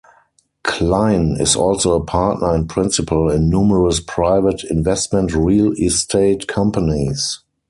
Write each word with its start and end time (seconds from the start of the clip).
Klein 0.63 1.37
is 1.39 1.55
also 1.55 1.93
a 1.93 2.03
partner 2.03 2.55
and 2.55 2.67
principal 2.67 3.29
in 3.29 3.51
numerous 3.51 3.99
private 3.99 4.63
investment 4.63 5.31
real 5.35 5.73
estate 5.73 6.47
companies. 6.47 7.41